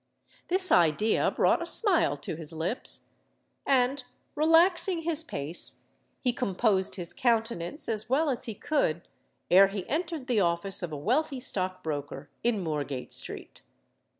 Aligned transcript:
This 0.47 0.71
idea 0.71 1.29
brought 1.29 1.61
a 1.61 1.67
smile 1.67 2.17
to 2.17 2.35
his 2.35 2.51
lips; 2.53 3.09
and, 3.67 4.03
relaxing 4.33 5.03
his 5.03 5.23
pace, 5.23 5.75
he 6.21 6.33
composed 6.33 6.95
his 6.95 7.13
countenance 7.13 7.87
as 7.87 8.09
well 8.09 8.27
as 8.31 8.45
he 8.45 8.55
could 8.55 9.07
ere 9.51 9.67
he 9.67 9.87
entered 9.87 10.25
the 10.25 10.39
office 10.41 10.81
of 10.81 10.91
a 10.91 10.97
wealthy 10.97 11.39
stockbroker 11.39 12.31
in 12.43 12.63
Moorgate 12.63 13.13
Street. 13.13 13.61